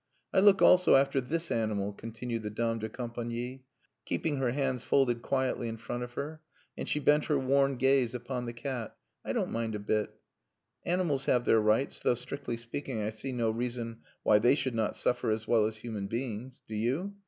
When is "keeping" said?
4.03-4.37